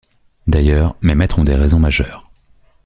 D’ailleurs, 0.47 0.95
mes 1.01 1.13
maîtres 1.13 1.37
ont 1.37 1.43
des 1.43 1.53
raisons 1.53 1.77
majeures. 1.77 2.31